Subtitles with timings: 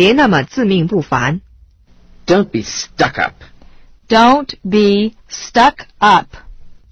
[0.00, 1.42] 别那么自命不凡。
[2.24, 3.34] Don't be stuck up.
[4.08, 6.24] Don't be stuck up.